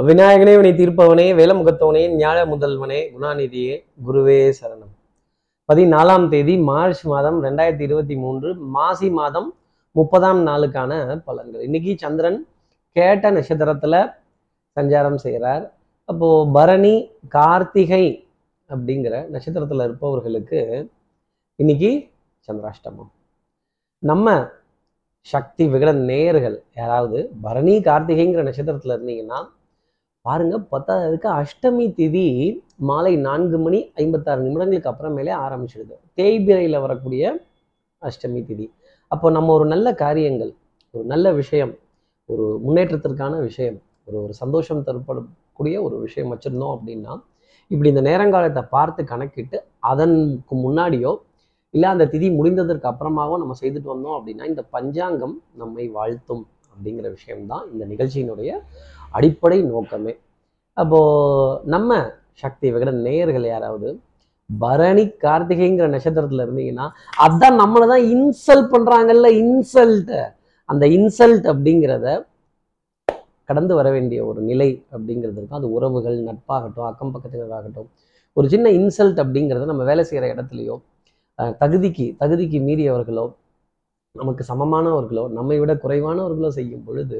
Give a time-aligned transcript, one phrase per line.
[0.00, 3.74] விநாயகனே வினை தீர்ப்பவனே வேலமுகத்தவனே ஞாழ முதல்வனே குணாநிதியே
[4.06, 4.92] குருவே சரணம்.
[5.72, 9.54] பதினாலாம் தேதி மார்ச் மாதம் ரெண்டாயிரத்தி இருபத்தி மூன்று மாசி மாதம்
[9.92, 11.60] முப்பதாம் நாளுக்கான பலன்கள்.
[11.60, 12.46] இன்னைக்கு சந்திரன்
[12.92, 14.14] கேட்ட நட்சத்திரத்துல
[14.76, 15.72] சஞ்சாரம் செய்கிறார்
[16.04, 18.28] அப்போ பரணி கார்த்திகை
[18.68, 20.90] அப்படிங்கிற நட்சத்திரத்துல இருப்பவர்களுக்கு
[21.56, 22.10] இன்னைக்கு
[22.48, 23.10] சந்திராஷ்டமம்.
[23.98, 24.48] நம்ம
[25.20, 29.48] சக்தி விகட நேயர்கள் யாராவது பரணி கார்த்திகைங்கிற நட்சத்திரத்துல இருந்தீங்கன்னா
[30.24, 32.26] பாருங்க பத்தாவதுக்கு அஷ்டமி திதி
[32.90, 35.94] மாலை நான்கு மணி ஐம்பத்தாறு நிமிடங்களுக்கு அப்புறமேலே ஆரம்பிச்சிடுது.
[36.18, 37.22] தேய்பிரையில் வரக்கூடிய
[38.02, 38.66] அஷ்டமி திதி.
[39.10, 40.52] அப்போ நம்ம ஒரு நல்ல காரியங்கள்
[40.94, 41.72] ஒரு நல்ல விஷயம்
[42.28, 47.12] ஒரு முன்னேற்றத்திற்கான விஷயம் ஒரு ஒரு சந்தோஷம் தரப்படக்கூடிய ஒரு விஷயம் வச்சுருந்தோம் அப்படின்னா
[47.70, 49.58] இப்படி இந்த நேரங்காலத்தை பார்த்து கணக்கிட்டு
[49.90, 51.12] அதனுக்கு முன்னாடியோ
[51.74, 57.64] இல்லை அந்த திதி முடிந்ததற்கு அப்புறமாவோ நம்ம செய்துட்டு வந்தோம் அப்படின்னா இந்த பஞ்சாங்கம் நம்மை வாழ்த்தும் அப்படிங்கிற விஷயம்தான்
[57.72, 58.50] இந்த நிகழ்ச்சியினுடைய
[59.16, 60.12] அடிப்படை நோக்கமே.
[60.76, 62.00] அப்போது நம்ம
[62.42, 63.88] சக்தி விகட நேயர்கள் யாராவது
[64.50, 66.86] பரணி கார்த்திகைங்கிற நட்சத்திரத்தில் இருந்தீங்கன்னா
[67.24, 70.20] அதான் நம்மளை தான் இன்சல்ட் பண்றாங்கல்ல இன்சல்ட்டு
[70.68, 72.06] அந்த இன்சல்ட் அப்படிங்கிறத
[73.48, 75.58] கடந்து வர வேண்டிய ஒரு நிலை அப்படிங்கிறது இருக்கும்.
[75.60, 77.88] அது உறவுகள் நட்பாகட்டும் அக்கம் பக்கத்தினராகட்டும்.
[78.36, 80.76] ஒரு சின்ன இன்சல்ட் அப்படிங்கிறத நம்ம வேலை செய்கிற இடத்துலையோ
[81.62, 83.24] தகுதிக்கு தகுதிக்கு மீறியவர்களோ
[84.14, 87.18] நமக்கு சமமானவர்களோ நம்மை விட குறைவானவர்களோ செய்யும் பொழுது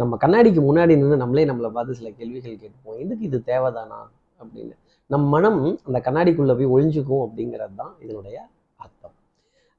[0.00, 2.96] நம்ம கண்ணாடிக்கு முன்னாடி நின்று நம்மளே நம்மளை பார்த்து சில கேள்விகள் கேட்போம்.
[3.02, 4.00] எதுக்கு இது தேவைதானா
[4.40, 4.74] அப்படின்னு.
[5.10, 8.36] நம் மனம் அந்த கண்ணாடிக்குள்ளே போய் ஒழிஞ்சுக்கும் அப்படிங்கிறது தான் இதனுடைய
[8.84, 9.14] அர்த்தம்.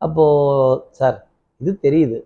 [0.02, 1.17] அப்போது சார்
[1.61, 2.19] இது தெரியுது.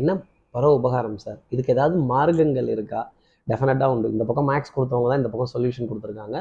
[0.00, 0.10] என்ன
[0.54, 1.38] பர உபகாரம் சார்?
[1.54, 3.00] இதுக்கு ஏதாவது மார்க்கங்கள் இருக்கா?
[3.48, 4.08] டெஃபினட்டாக உண்டு.
[4.14, 6.38] இந்த பக்கம் மேக்ஸ் கொடுத்தவங்க தான் இந்த பக்கம் சொல்யூஷன் கொடுத்துருக்காங்க.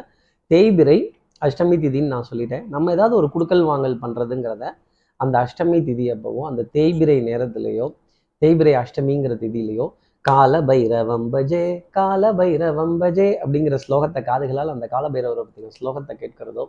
[0.51, 0.97] தேய்பிரை
[1.41, 2.63] அஷ்டமி திதின்னு நான் சொல்லிட்டேன்.
[2.73, 4.65] நம்ம ஏதாவது ஒரு குடுக்கல் வாங்கல் பண்ணுறதுங்கிறத
[5.19, 7.85] அந்த அஷ்டமி திதி அப்பவோ அந்த தேய்பிரை நேரத்திலேயோ
[8.41, 9.85] தேய்பிரை அஷ்டமிங்கிற திதியிலையோ
[10.25, 16.63] கால பைரவம் பஜே கால பைரவம் பஜே அப்படிங்கிற ஸ்லோகத்தை காதுகளால் அந்த கால பைரவரை பற்றின ஸ்லோகத்தை கேட்கிறதோ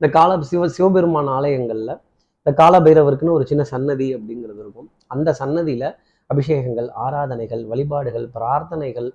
[0.00, 1.94] இந்த கால சிவ சிவபெருமான் ஆலயங்களில்
[2.40, 4.88] இந்த கால பைரவருக்குன்னு ஒரு சின்ன சன்னதி அப்படிங்கிறது இருக்கும்.
[5.06, 5.88] அந்த சன்னதியில்
[6.30, 9.08] அபிஷேகங்கள் ஆராதனைகள் வழிபாடுகள் பிரார்த்தனைகள்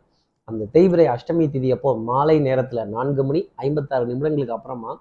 [0.48, 4.92] அந்த தேய்பிரை அஷ்டமி திதி அப்போ மாலை நேரத்தில் நான்கு மணி ஐம்பத்தாறு நிமிடங்களுக்கு அப்புறமா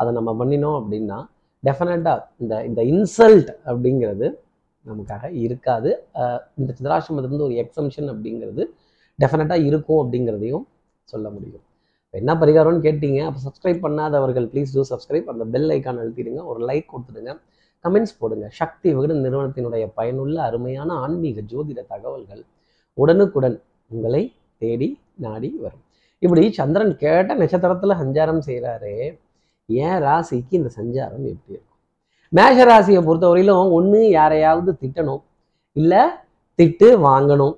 [0.00, 1.18] அதை நம்ம பண்ணினோம் அப்படின்னா
[1.62, 4.26] டெஃபினட்டாக இந்த இந்த இன்சல்ட் அப்படிங்கிறது
[4.92, 5.90] நமக்காக இருக்காது.
[6.60, 8.64] இந்த சந்திராசிரமத்திலிருந்து ஒரு எக்ஸம்ஷன் அப்படிங்கிறது
[9.22, 10.66] டெஃபினட்டாக இருக்கும் அப்படிங்கிறதையும்
[11.12, 11.64] சொல்ல முடியும்.
[12.14, 16.86] என்ன பரிகாரம்னு கேட்டீங்க அப்போ சப்ஸ்கிரைப் பண்ணாதவர்கள் ப்ளீஸ் டூ சப்ஸ்கிரைப் அந்த பெல் ஐக்கான் அழுத்திடுங்க ஒரு லைக்
[16.92, 17.32] கொடுத்துடுங்க.
[17.84, 18.46] கமெண்ட்ஸ் போடுங்க.
[18.60, 22.42] சக்தி விகடன் நிறுவனத்தினுடைய பயனுள்ள அருமையான ஆன்மீக ஜோதிட தகவல்கள்
[23.02, 23.56] உடனுக்குடன்
[23.94, 24.22] உங்களை
[24.62, 24.88] தேடி
[25.24, 25.84] நாடி வரும்.
[26.22, 28.96] இப்படி சந்திரன் கேட்ட நட்சத்திரத்தில் சஞ்சாரம் செய்கிறாரே
[29.68, 31.56] ஏன் ராசிக்கு இந்த சஞ்சாரம் எப்படி
[32.36, 35.22] மேஷராசியை பொறுத்தவரையிலும் ஒன்று யாரையாவது திட்டணும்.
[35.72, 35.98] இல்லை
[36.62, 37.56] திட்டு வாங்கணும்.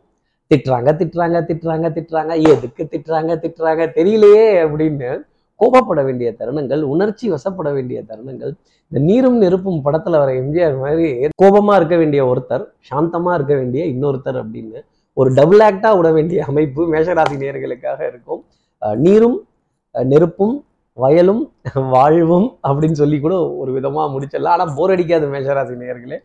[0.54, 2.42] திட்டுறாங்க திட்டுறாங்க திட்டுறாங்க திட்டுறாங்க.
[2.42, 5.20] எதுக்கு திட்டுறாங்க திட்டுறாங்க தெரியலையே அப்படின்னு
[5.60, 8.54] கோபப்பட வேண்டிய தருணங்கள் உணர்ச்சி வசப்பட வேண்டிய தருணங்கள்.
[8.88, 14.44] இந்த நீரும் நெருப்பும் படத்துல வர எம்ஜிஆர் மாதிரி கோபமா இருக்க வேண்டிய ஒருத்தர் சாந்தமா இருக்க வேண்டிய இன்னொருத்தர்
[14.44, 18.44] அப்படின்னு ஒரு டபுள் ஆக்டா விட வேண்டிய அமைப்பு மேஷராசி நேர்களுக்காக இருக்கும்.
[18.80, 19.44] அஹ் நீரும்
[19.92, 20.64] நெருப்பும்
[21.02, 21.42] வயலும்
[21.94, 24.54] வாழ்வும் அப்படின்னு சொல்லி கூட ஒரு விதமாக முடிச்சிடலாம்.
[24.56, 26.18] ஆனால் போர் அடிக்காது மேஷராசி நேர்களே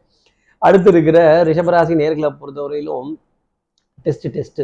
[0.61, 1.19] அடுத்து இருக்கிற
[1.49, 3.09] ரிஷபராசி நேர்களை பொறுத்தவரையிலும்
[4.05, 4.63] டெஸ்ட்டு டெஸ்ட்டு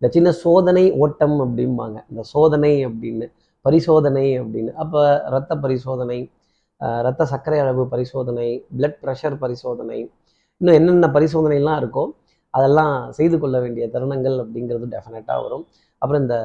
[0.00, 1.98] இந்த சின்ன சோதனை ஓட்டம் அப்படிம்பாங்க.
[2.10, 3.26] இந்த சோதனை அப்படின்னு
[3.64, 4.72] பரிசோதனை அப்படின்னு.
[4.82, 5.00] அப்போ
[5.34, 6.18] ரத்த பரிசோதனை
[7.06, 9.98] ரத்த சர்க்கரை அளவு பரிசோதனை பிளட் ப்ரெஷர் பரிசோதனை
[10.60, 12.04] இன்னும் என்னென்ன பரிசோதனைலாம் இருக்கோ
[12.54, 15.64] அதெல்லாம் செய்து கொள்ள வேண்டிய தருணங்கள் அப்படிங்கிறது டெஃபினட்டாக வரும்.
[16.02, 16.36] அப்புறம் இந்த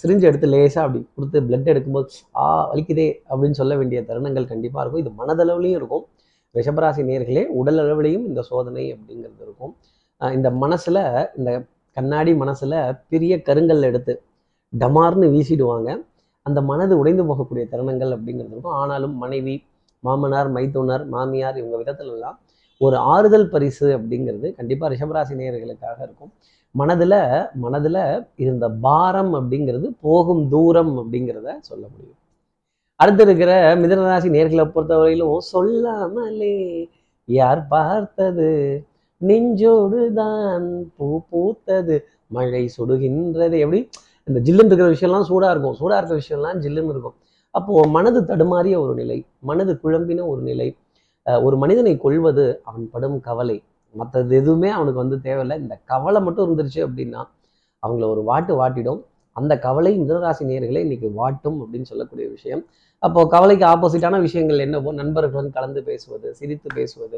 [0.00, 2.08] சிரிஞ்சு எடுத்து லேசாக அப்படி கொடுத்து பிளட் எடுக்கும்போது
[2.42, 5.02] ஆ வலிக்குதே அப்படின்னு சொல்ல வேண்டிய தருணங்கள் கண்டிப்பாக இருக்கும்.
[5.04, 6.04] இது மனதளவுலையும் இருக்கும்.
[6.54, 9.72] ரிஷபராசி நேர்களே உடல் அளவுலையும் இந்த சோதனை அப்படிங்கிறது இருக்கும்.
[10.38, 11.02] இந்த மனசில்
[11.38, 11.50] இந்த
[11.96, 12.76] கண்ணாடி மனசில்
[13.12, 14.14] பெரிய கருங்கல் எடுத்து
[14.72, 15.90] டமார்னு வீசிடுவாங்க.
[16.46, 18.76] அந்த மனது உடைந்து போகக்கூடிய தருணங்கள் அப்படிங்கிறது இருக்கும்.
[18.82, 19.54] ஆனாலும் மனைவி
[20.06, 22.38] மாமனார் மைத்துனர் மாமியார் இவங்க விதத்துலலாம்
[22.80, 26.32] ஒரு ஆறுதல் பரிசு அப்படிங்கிறது கண்டிப்பாக ரிஷபராசி நேயர்களுக்காக இருக்கும்.
[26.78, 32.16] மனதுல மனதுல இருந்த பாரம் அப்படிங்கிறது போகும் தூரம் அப்படிங்கிறத சொல்ல முடியும்.
[32.96, 36.88] அடுத்து இருக்கிற மிதனராசி நேர்களை பொறுத்தவரையிலும் சொல்லாமலே
[37.24, 38.84] யார் பார்த்தது?
[39.20, 43.58] நெஞ்சோடுதான் பூ பூத்தது மழை சுடுகின்றது.
[43.58, 43.88] எப்படி?
[44.24, 45.74] இந்த ஜில்லுன்னு இருக்கிற விஷயம்லாம் சூடாக இருக்கும்.
[45.74, 47.14] சூடாக இருக்கிற விஷயம்லாம் ஜில்லுன்னு இருக்கும்.
[47.50, 50.76] அப்போ மனது தடுமாறிய ஒரு நிலை மனது குழம்பின ஒரு நிலை.
[51.42, 53.62] ஒரு மனிதனை கொள்வது அவன் படும் கவலை.
[54.00, 55.56] மற்றது எதுவுமே அவனுக்கு வந்து தேவையில்லை.
[55.64, 57.22] இந்த கவலை மட்டும் இருந்துருச்சு அப்படின்னா
[57.82, 59.00] அவங்கள ஒரு வாட்டு வாட்டிடும்.
[59.36, 62.62] அந்த கவலை மிதனராசி நேர்களை இன்னைக்கு வாட்டும் அப்படின்னு சொல்லக்கூடிய விஷயம்.
[63.02, 67.16] அப்போ கவலைக்கு ஆப்போசிட்டான விஷயங்கள் என்னவோ நண்பர்களுடன் கலந்து பேசுவது சிரித்து பேசுவது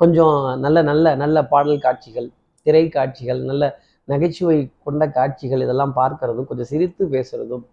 [0.00, 2.28] கொஞ்சம் நல்ல நல்ல நல்ல பாடல் காட்சிகள்
[2.66, 3.64] திரை காட்சிகள் நல்ல
[4.08, 7.64] நகைச்சுவை கொண்ட காட்சிகள் இதெல்லாம் பார்க்கறதும் கொஞ்சம் சிரித்து பேசுறதும்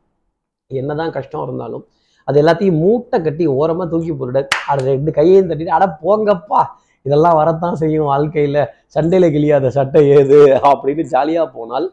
[0.72, 1.84] என்னதான் கஷ்டம் இருந்தாலும்
[2.28, 4.42] அது எல்லாத்தையும் மூட்டை கட்டி ஓரமா தூக்கி போட்டுட.
[4.72, 6.62] அது ரெண்டு கையையும் தட்டிட்டு அட போங்கப்பா
[7.07, 8.62] இதெல்லாம் வரத்தான் செய்யும் வாழ்க்கையில்.
[8.96, 10.40] சண்டையில் கிழியாத சட்டை ஏது?
[10.72, 11.88] அப்படின்னு ஜாலியாக போனால்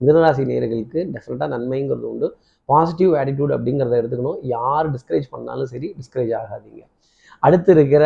[0.00, 2.28] மிதனராசி நேயர்களுக்கு டெஃபினட்டாக நன்மைங்கிறது உண்டு.
[2.70, 4.38] பாசிட்டிவ் ஆட்டிடியூட் அப்படிங்கிறத எடுத்துக்கணும்.
[4.56, 6.82] யார் டிஸ்கரேஜ் பண்ணாலும் சரி டிஸ்கரேஜ் ஆகாதீங்க.
[7.46, 8.04] அடுத்து இருக்கிற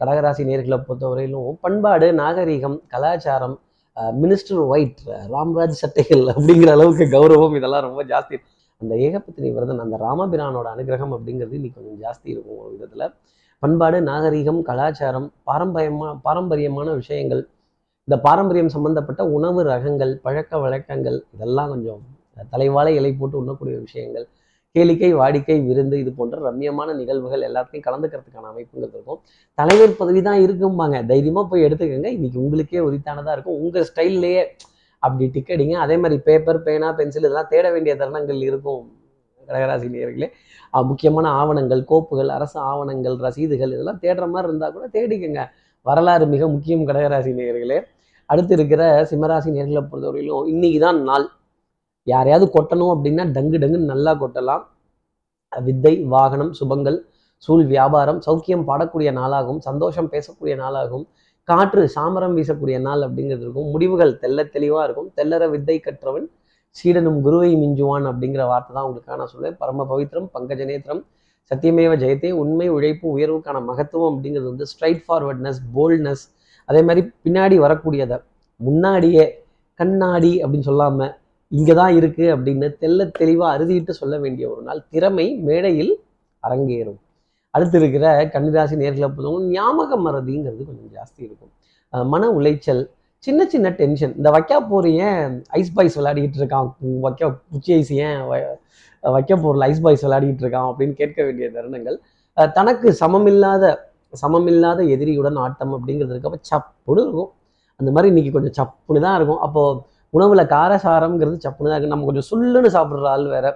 [0.00, 3.56] கடகராசி நேர்களை பொறுத்தவரையிலும் பண்பாடு நாகரீகம் கலாச்சாரம்
[4.22, 5.00] மினிஸ்டர் ஒயிட்
[5.34, 8.36] ராம்ராஜ் சட்டைகள் அப்படிங்கிற அளவுக்கு கௌரவம் இதெல்லாம் ரொம்ப ஜாஸ்தி.
[8.82, 13.06] அந்த ஏகபத்தினி விரதன் அந்த ராமபிரானோட அனுகிரகம் அப்படிங்கிறது இன்னைக்கு கொஞ்சம் ஜாஸ்தி இருக்கும் ஒரு விதத்தில்.
[13.62, 17.42] பண்பாடு நாகரீகம் கலாச்சாரம் பாரம்பரியமா பாரம்பரியமான விஷயங்கள்
[18.08, 22.00] இந்த பாரம்பரியம் சம்பந்தப்பட்ட உணவு ரகங்கள் பழக்க வழக்கங்கள் இதெல்லாம் கொஞ்சம்
[22.52, 24.26] தலைவாழை இலை போட்டு உண்ணக்கூடிய விஷயங்கள்
[24.74, 29.20] கேளிக்கை வாடிக்கை விருந்து இது போன்ற ரம்மியமான நிகழ்வுகள் எல்லாத்தையும் கலந்துக்கிறதுக்கான அமைப்புங்கிறது இருக்கும்.
[29.58, 30.98] தலைவர் பதவி தான் இருக்கும்பாங்க.
[31.10, 32.10] தைரியமாக போய் எடுத்துக்கோங்க.
[32.18, 33.58] இன்னைக்கு உங்களுக்கே உரித்தானதாக இருக்கும்.
[33.64, 34.42] உங்கள் ஸ்டைல்லையே
[35.04, 38.82] அப்படி டிக்கெடிங்க அதே மாதிரி பேப்பர் பேனா பென்சில் இதெல்லாம் தேட வேண்டிய தருணங்கள் இருக்கும்.
[39.48, 40.28] கடகராசி நேர்களே
[40.90, 45.40] முக்கியமான ஆவணங்கள் கோப்புகள் அரசு ஆவணங்கள் ரசீதுகள் இதெல்லாம் தேடுற மாதிரி இருந்தால் கூட தேடிக்கங்க.
[45.86, 47.78] வரலாறு மிக முக்கியம் கடகராசி நேர்களே
[48.30, 51.26] அடுத்து இருக்கிற சிம்மராசி நேர்களை பொறுத்தவரையிலும் இன்னைக்கு தான் நாள்.
[52.06, 54.62] யாரையாவது கொட்டணும் அப்படின்னா டங்கு டங்குன்னு நல்லா கொட்டலாம்.
[55.52, 56.98] வித்தை வாகனம் சுபங்கள்
[57.42, 61.04] சூழ் வியாபாரம் சௌக்கியம் பாடக்கூடிய நாளாகும் சந்தோஷம் பேசக்கூடிய நாளாகும்
[61.48, 66.26] காற்று சாமரம் வீசக்கூடிய நாள் அப்படிங்கிறது இருக்கும் முடிவுகள் தெள்ள தெளிவாக இருக்கும் தெல்லற வித்தை கற்றவன்
[66.76, 71.02] சீடனும் குருவை மிஞ்சுவான் அப்படிங்கிற வார்த்தை தான் உங்களுக்காக நான் சொல்லுவேன் பரம பவித்திரம் பங்கஜநேத்திரம்
[71.50, 76.24] சத்தியமேவ ஜெயத்தே உண்மை உழைப்பு உயர்வுக்கான மகத்துவம் அப்படிங்கிறது வந்து ஸ்ட்ரைட் ஃபார்வர்ட்னஸ் போல்ட்னஸ்
[76.68, 78.18] அதே மாதிரி பின்னாடி வரக்கூடியதை
[78.60, 79.24] முன்னாடியே
[79.80, 81.12] கண்ணாடி அப்படின்னு சொல்லாமல்
[81.52, 85.92] இங்கே தான் இருக்குது அப்படின்னு தெல்ல தெளிவாக அறுதிட்டு சொல்ல வேண்டிய ஒரு நாள் திறமை மேடையில்
[86.42, 87.00] அரங்கேறும்.
[87.52, 91.50] அடுத்து இருக்கிற கன்னிராசி நேர்களை பொறுத்தவரை ஞாபக மறதிங்கிறது கொஞ்சம் ஜாஸ்தி இருக்கும்.
[91.88, 92.86] மன உளைச்சல்
[93.18, 96.72] சின்ன சின்ன டென்ஷன் இந்த வைக்கா போர் ஏன் ஐஸ் பாய்ஸ் விளையாடிக்கிட்டு இருக்கான்?
[97.02, 98.56] வைக்கா குச்சி ஐஸ் ஏன் வ-
[99.00, 101.96] வைக்க போரில் ஐஸ் பாய்ஸ் விளையாடிக்கிட்டு இருக்கான் அப்படின்னு கேட்க வேண்டிய தருணங்கள்.
[102.50, 103.76] தனக்கு சமமில்லாத
[104.22, 107.30] சமமில்லாத எதிரியுடன் ஆட்டம் அப்படிங்கிறது இருக்கப்போ சப்புன்னு இருக்கும்.
[107.76, 109.38] அந்த மாதிரி இன்னைக்கு கொஞ்சம் சப்புன்னு தான் இருக்கும்.
[109.38, 109.80] அப்போது
[110.12, 113.46] உணவுல காரசாரம்ங்கிறது சப்புன்னு தான் இருக்குது நம்ம கொஞ்சம் சுல்லுன்னு சாப்பிட்ற ஆள் வேற.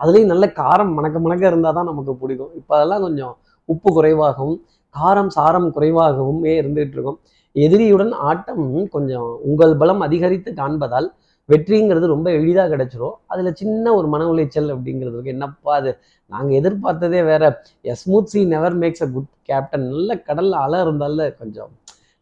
[0.00, 2.52] அதுலேயும் நல்ல காரம் மணக்க மணக்க இருந்தால் தான் நமக்கு பிடிக்கும்.
[2.60, 3.34] இப்போ அதெல்லாம் கொஞ்சம்
[3.68, 4.58] உப்பு குறைவாகவும்
[4.94, 7.18] காரம் சாரம் குறைவாகவுமே இருந்துகிட்டு இருக்கும்.
[7.56, 8.64] எதிரியுடன் ஆட்டம்
[8.94, 11.08] கொஞ்சம் உங்கள் பலம் அதிகரித்து காண்பதால்
[11.48, 13.16] வெற்றிங்கிறது ரொம்ப எளிதாக கிடைச்சிரும்.
[13.26, 15.34] அதில் சின்ன ஒரு மன உளைச்சல் அப்படிங்கிறது இருக்கு.
[15.36, 15.90] என்னப்பா அது?
[16.30, 17.42] நாங்கள் எதிர்பார்த்ததே வேற.
[18.02, 21.72] Smooth sea never makes a good captain நல்ல கடலில் அலை இருந்தால கொஞ்சம்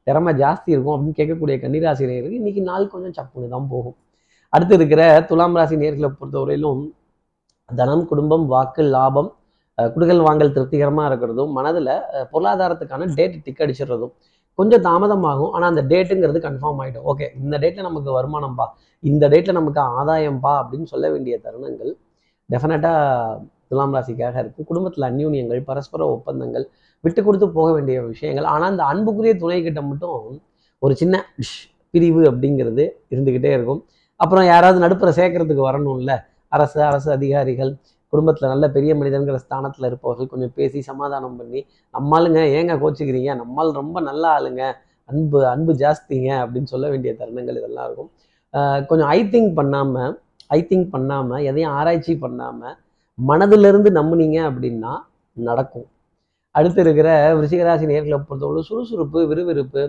[0.07, 3.97] திறமை ஜாஸ்தி இருக்கும் அப்படின்னு கேட்கக்கூடிய கன்னிராசி நேயர்களுக்கு இன்னைக்கு நாள் கொஞ்சம் சப்புன்னு தான் போகும்.
[4.53, 6.83] அடுத்து இருக்கிற துலாம் ராசி நேர்களை பொறுத்தவரையிலும்
[7.69, 9.31] தனம் குடும்பம் வாக்கு லாபம்
[9.95, 11.93] குடுகள் வாங்கல் திருப்திகரமாக இருக்கிறதும் மனதில்
[12.33, 14.13] பொருளாதாரத்துக்கான டேட் டிக் அடிச்சிடுறதும்
[14.59, 15.53] கொஞ்சம் தாமதமாகும்.
[15.55, 18.67] ஆனால் அந்த டேட்டுங்கிறது கன்ஃபார்ம் ஆகிடும் ஓகே இந்த டேட்டில் நமக்கு வருமானம்பா
[19.11, 21.93] இந்த டேட்டில் நமக்கு ஆதாயம்பா அப்படின்னு சொல்ல வேண்டிய தருணங்கள்
[22.51, 23.39] டெஃபினட்டாக
[23.71, 24.67] துலாம் ராசிக்காக இருக்கும்.
[24.71, 26.67] குடும்பத்தில் அந்யூன்யங்கள் பரஸ்பர ஒப்பந்தங்கள்
[27.05, 28.47] விட்டு கொடுத்து போக வேண்டிய விஷயங்கள்.
[28.53, 30.41] ஆனால் அந்த அன்புக்குரிய துணை கிட்ட மட்டும்
[30.83, 31.25] ஒரு சின்ன
[31.95, 33.81] பிரிவு அப்படிங்கிறது இருந்துக்கிட்டே இருக்கும்.
[34.21, 36.13] அப்புறம் யாராவது நடுப்புற சேர்க்கறதுக்கு வரணும்ல.
[36.57, 37.73] அரசு அரசு அதிகாரிகள்
[38.13, 41.61] குடும்பத்தில் நல்ல பெரிய மனிதன்கிற ஸ்தானத்தில் இருப்பவர்கள் கொஞ்சம் பேசி சமாதானம் பண்ணி
[41.95, 43.31] நம்மளுங்க ஏங்க கோச்சிக்கிறீங்க?
[43.43, 44.63] நம்மால் ரொம்ப நல்ல ஆளுங்க.
[45.09, 48.11] அன்பு அன்பு ஜாஸ்திங்க அப்படின்னு சொல்ல வேண்டிய தருணங்கள் இதெல்லாம் இருக்கும்.
[48.91, 50.13] கொஞ்சம் ஐ திங்க் பண்ணாமல்
[50.57, 52.77] ஐ திங்க் பண்ணாமல் எதையும் ஆராய்ச்சி பண்ணாமல்
[53.19, 54.93] மனதிலிருந்து நம்புனீங்க அப்படின்னா
[55.37, 55.87] நடக்கும்.
[56.59, 59.83] அடுத்து இருக்கிற விருச்சிகராசி நேர்களை பொறுத்தவரை சுறுசுறுப்பு விறுவிறுப்பு.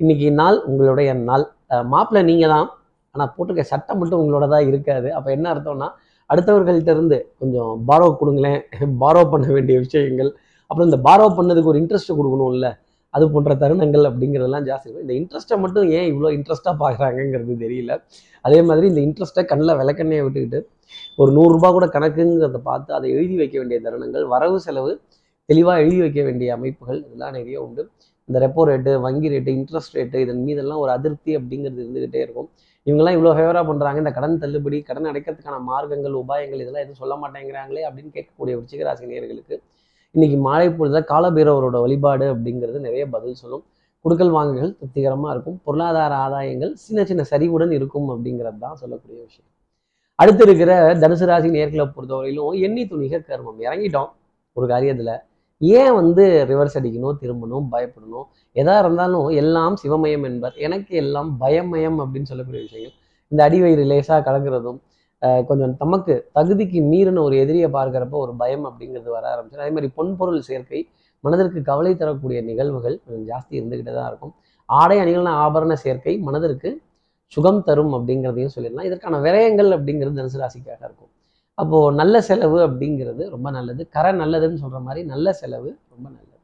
[0.00, 1.44] இன்னைக்கு நாள் உங்களுடைய நாள்.
[1.92, 2.68] மாப்பிள்ளை நீங்கள் தான்
[3.14, 5.08] ஆனால் போட்டிருக்க சட்டம் மட்டும் உங்களோட தான் இருக்காது.
[5.16, 5.88] அப்போ என்ன அர்த்தம்னா
[6.30, 8.60] அடுத்தவர்கள்ட்ட இருந்து கொஞ்சம் பாரோ கொடுங்களேன்.
[9.02, 10.30] பாரோ பண்ண வேண்டிய விஷயங்கள்.
[10.70, 12.68] அப்புறம் இந்த பாரோ பண்ணதுக்கு ஒரு இன்ட்ரெஸ்ட் கொடுக்கணும்ல.
[13.14, 15.06] அது போன்ற தருணங்கள் அப்படிங்கிறதெல்லாம் ஜாஸ்தி இருக்கும்.
[15.06, 17.92] இந்த இன்ட்ரெஸ்ட்டை மட்டும் ஏன் இவ்வளோ இன்ட்ரெஸ்ட்டாக பார்க்குறாங்கங்கிறது தெரியல.
[18.44, 20.60] அதே மாதிரி இந்த இன்ட்ரெஸ்ட்டை கண்ணில் விளக்கண்ணையை விட்டுக்கிட்டு
[21.22, 24.92] ஒரு நூறுரூபா கூட கணக்குங்கிறத பார்த்து அதை எழுதி வைக்க வேண்டிய தருணங்கள் வரவு செலவு
[25.50, 27.82] தெளிவாக எழுதி வைக்க வேண்டிய அமைப்புகள் இதெல்லாம் நிறைய உண்டு.
[28.28, 32.48] இந்த ரெப்போ ரேட்டு வங்கி ரேட்டு இன்ட்ரெஸ்ட் ரேட்டு இதன் மீதெல்லாம் ஒரு அதிருப்தி அப்படிங்கிறது இருந்துகிட்டே இருக்கும்.
[32.86, 37.82] இவங்கெல்லாம் இவ்வளோ ஃபேவராக பண்ணுறாங்க இந்த கடன் தள்ளுபடி கடன் அடைக்கிறதுக்கான மார்க்கங்கள் உபாயங்கள் இதெல்லாம் எதுவும் சொல்ல மாட்டேங்கிறாங்களே
[37.88, 39.56] அப்படின்னு கேட்கக்கூடிய விருச்சிகராசி நேயர்களுக்கு
[40.14, 43.64] இன்னைக்கு மாலை பொழுதுல காலபீரவரோட வழிபாடு அப்படிங்கிறது நிறைய பதில் சொல்லும்.
[44.04, 45.58] குடுக்கல் வாங்குகள் திருப்திகரமாக இருக்கும்.
[45.66, 49.48] பொருளாதார ஆதாயங்கள் சின்ன சின்ன சரிவுடன் இருக்கும் அப்படிங்கிறது தான் சொல்லக்கூடிய விஷயம்.
[50.18, 50.72] அடுத்து இருக்கிற
[51.02, 53.60] தனுசு ராசி நேர்களை பொறுத்தவரையிலும் எண்ணி துணிக கர்மம்.
[53.66, 54.10] இறங்கிட்டோம்
[54.56, 55.14] ஒரு காரியத்தில்.
[55.78, 58.26] ஏன் வந்து ரிவர்ஸ் அடிக்கணும் திரும்பணும் பயப்படணும்?
[58.60, 60.56] எதா இருந்தாலும் எல்லாம் சிவமயம் என்பார்.
[60.66, 62.96] எனக்கு எல்லாம் பயமயம் அப்படின்னு சொல்லக்கூடிய விஷயங்கள்.
[63.32, 64.80] இந்த அடிவயிறு லேசாக கலக்கிறதும்
[65.48, 70.40] கொஞ்சம் தமக்கு தகுதிக்கு மீறின ஒரு எதிரியை பார்க்குறப்ப ஒரு பயம் அப்படிங்கிறது வர ஆரம்பிச்சு அதே மாதிரி பொன்பொருள்
[70.48, 70.80] சேர்க்கை
[71.24, 74.32] மனதிற்கு கவலை தரக்கூடிய நிகழ்வுகள் கொஞ்சம் ஜாஸ்தி இருந்துக்கிட்டே தான் இருக்கும்.
[74.68, 76.70] ஆடை அணிகளான ஆபரண சேர்க்கை மனதிற்கு
[77.34, 78.88] சுகம் தரும் அப்படிங்கிறதையும் சொல்லிடலாம்.
[78.90, 81.01] இதற்கான விரயங்கள் அப்படிங்கிறது தனுசு ராசிக்காக இருக்கும்.
[81.54, 83.88] அப்போது நல்ல செலவு அப்படிங்கிறது ரொம்ப நல்லது.
[83.88, 86.38] கரை நல்லதுன்னு சொல்கிற மாதிரி நல்ல செலவு ரொம்ப நல்லது.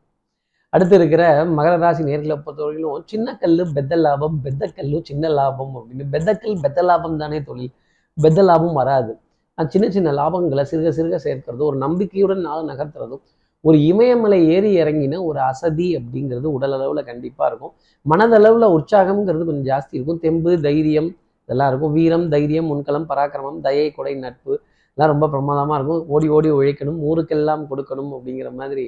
[0.69, 6.05] அடுத்து இருக்கிற மகர ராசி நேர்களை பொறுத்தவரையிலும் சின்ன கல்லு பெத்த லாபம் பெத்த கல் சின்ன லாபம் அப்படின்னு.
[6.12, 7.73] பெத்தக்கல் பெத்த லாபம் தானே தொழில்.
[8.15, 9.19] பெத்த லாபம் வராது.
[9.67, 13.21] சின்ன சின்ன லாபங்களை சிறுக சிறுக சேர்க்கிறது ஒரு நம்பிக்கையுடன் நாள் நகர்த்துறதும்
[13.61, 17.73] ஒரு இமயமலை ஏறி இறங்கின ஒரு அசதி அப்படிங்கிறது உடல் அளவில் கண்டிப்பாக இருக்கும்.
[18.11, 20.19] மனதளவில் உற்சாகம்ங்கிறது கொஞ்சம் ஜாஸ்தி இருக்கும்.
[20.19, 21.93] தெம்பு தைரியம் இதெல்லாம் இருக்கும்.
[21.93, 24.61] வீரம் தைரியம் முன்களம் பராக்கிரமம் தயை கொடை நட்பு
[24.99, 26.00] எல்லாம் ரொம்ப பிரமாதமாக இருக்கும்.
[26.14, 26.99] ஓடி ஓடி உழைக்கணும்.
[27.09, 28.85] ஊருக்கெல்லாம் கொடுக்கணும் அப்படிங்கிற மாதிரி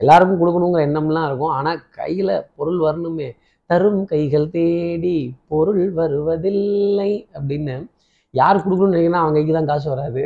[0.00, 1.52] எல்லாருக்கும் கொடுக்கணுங்கிற எண்ணம்லாம் இருக்கும்.
[1.58, 3.28] ஆனால் கையில் பொருள் வரணுமே.
[3.70, 5.14] தரும் கைகள் தேடி
[5.52, 7.76] பொருள் வருவதில்லை அப்படின்னு
[8.34, 10.22] யார் கொடுக்கணும்னு நினைக்கிறா அவங்க கைக்கு தான் காசு வராது.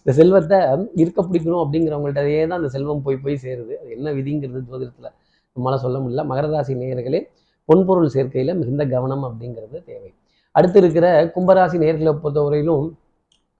[0.00, 0.58] இந்த செல்வத்தை
[1.02, 3.74] இருக்க பிடிக்கணும் அப்படிங்கிறவங்கள்ட்டயே தான் அந்த செல்வம் போய் போய் சேருது.
[3.80, 5.12] அது என்ன விதிங்கிறது ஜோதிடத்தில்
[5.56, 6.24] நம்மளால சொல்ல முடியல.
[6.32, 7.20] மகர ராசி நேயர்களே
[7.68, 10.10] பொன்பொருள் சேர்க்கையில் மிகுந்த கவனம் அப்படிங்கிறது தேவை.
[10.54, 11.06] அடுத்து இருக்கிற
[11.36, 12.86] கும்பராசி நேர்களை பொறுத்தவரையிலும்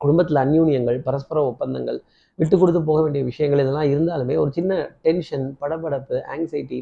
[0.03, 1.99] குடும்பத்தில் அந்யூன்யங்கள் பரஸ்பர ஒப்பந்தங்கள்
[2.39, 4.73] விட்டு கொடுத்து போக வேண்டிய விஷயங்கள் இதெல்லாம் இருந்தாலுமே ஒரு சின்ன
[5.07, 6.81] டென்ஷன் படபடப்பு ஆங்ஸைட்டி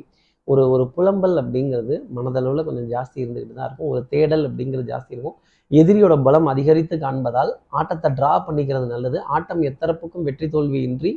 [0.48, 3.88] ஒரு ஒரு புலம்பல் அப்படிங்கிறது மனதளவில் கொஞ்சம் ஜாஸ்தி இருந்துக்கிட்டு தான் இருக்கும்.
[3.92, 5.36] ஒரு தேடல் அப்படிங்கிறது ஜாஸ்தி இருக்கும்.
[5.70, 9.18] எதிரியோட பலம் அதிகரித்து காண்பதால் ஆட்டத்தை ட்ரா பண்ணிக்கிறது நல்லது.
[9.36, 11.12] ஆட்டம் எத்தரப்புக்கும் வெற்றி தோல்வியின்றி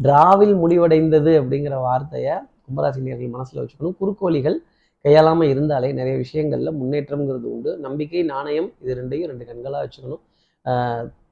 [0.00, 2.34] டிராவில் முடிவடைந்தது அப்படிங்கிற வார்த்தையை
[2.66, 3.96] கும்பராசினியர்கள் மனசில் வச்சுக்கணும்.
[4.00, 4.56] குறுக்கோலிகள்
[5.04, 7.72] கையாளாமல் இருந்தாலே நிறைய விஷயங்களில் முன்னேற்றம்ங்கிறது உண்டு.
[7.86, 10.22] நம்பிக்கை நாணயம் இது ரெண்டையும் ரெண்டு கண்களாக வச்சுக்கணும்.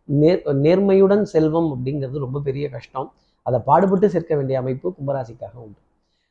[0.09, 3.09] நேர் நேர்மையுடன் செல்வம் அப்படிங்கிறது ரொம்ப பெரிய கஷ்டம்.
[3.47, 5.79] அதை பாடுபட்டு சேர்க்க வேண்டிய அமைப்பு கும்பராசிக்காக உண்டு.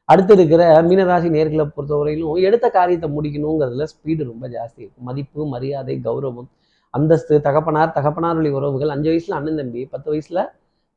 [0.10, 5.08] அடுத்து இருக்கிற மீனராசி நேர்களை பொறுத்தவரையிலும் எடுத்த காரியத்தை முடிக்கணுங்கிறதுல ஸ்பீடு ரொம்ப ஜாஸ்தி இருக்கும்.
[5.10, 6.50] மதிப்பு மரியாதை கௌரவம்
[6.94, 10.40] அந்தஸ்து தகப்பனார் தகப்பனார் வழி உறவுகள் அஞ்சு வயசுல அண்ணன் தம்பி பத்து வயசுல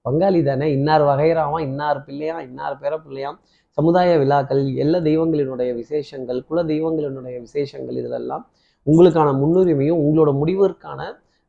[0.05, 3.37] பங்காளி தானே இன்னார் வகைராவான் இன்னார் பிள்ளையா இன்னார் பேர பிள்ளையாம்.
[3.79, 8.45] சமுதாய விழாக்கள் எல்லா தெய்வங்களினுடைய விசேஷங்கள் குல தெய்வங்களினுடைய விசேஷங்கள் இதிலெல்லாம்
[8.87, 11.01] உங்களுக்கான முன்னுரிமையும் உங்களோட முடிவிற்கான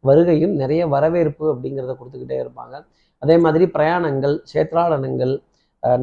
[0.10, 2.76] வருகையும் நிறைய வரவேற்பு அப்படிங்கிறத கொடுத்துக்கிட்டே இருப்பாங்க.
[3.24, 5.34] அதே மாதிரி பிரயாணங்கள் சேத்ராடனங்கள்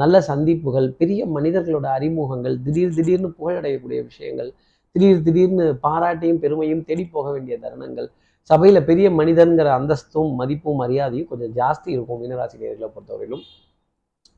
[0.01, 4.51] நல்ல சந்திப்புகள் பெரிய மனிதர்களோட அறிமுகங்கள் திடீர் திடீர்னு புகழடையக்கூடிய விஷயங்கள்
[4.95, 8.09] திடீர் திடீர்னு பாராட்டியும் பெருமையும் தேடி போக வேண்டிய தருணங்கள்
[8.51, 13.45] சபையில் பெரிய மனிதன்கிற அந்தஸ்தும் மதிப்பும் மரியாதையும் கொஞ்சம் ஜாஸ்தி இருக்கும் மீனராசினியர்களை பொறுத்தவரையிலும்.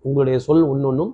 [0.05, 1.13] உங்களுடைய சொல் ஒன்னொன்றும்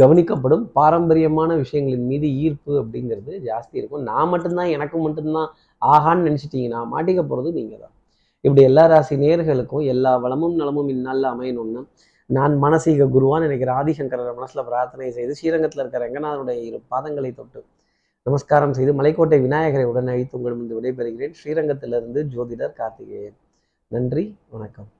[0.00, 0.64] கவனிக்கப்படும்.
[0.78, 4.02] பாரம்பரியமான விஷயங்களின் மீது ஈர்ப்பு அப்படிங்கிறது ஜாஸ்தி இருக்கும்.
[4.02, 5.50] நான் மட்டும்தான் எனக்கு மட்டும்தான்
[5.82, 7.94] ஆகான்னு நினச்சிட்டிங்கன்னா மாட்டிக்க போகிறது நீங்கள் தான்
[8.40, 11.82] இப்படி எல்லா ராசி நேர்களுக்கும் எல்லா வளமும் நலமும் இந்நாளில் அமையணும்னு
[12.26, 17.64] நான் மனசீக குருவான்னு நினைக்கிற ஆதிசங்கரர் மனசுல பிரார்த்தனை செய்து ஸ்ரீரங்கத்தில் இருக்கிற ரங்கநாதனுடைய இரு பாதங்களை தொட்டு
[18.26, 21.36] நமஸ்காரம் செய்து மலைக்கோட்டை விநாயகரை உடன் அழைத்து உங்களிடம் விடைபெறுகிறேன்.
[21.42, 23.36] ஸ்ரீரங்கத்திலிருந்து ஜோதிடர் கார்த்திகேயன்.
[23.88, 24.95] நன்றி வணக்கம்.